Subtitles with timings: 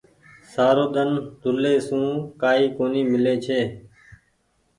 [0.51, 1.09] سارو ۮن
[1.43, 2.03] رولي سون
[2.41, 3.61] ڪآئي ڪونيٚ ميلي ڇي۔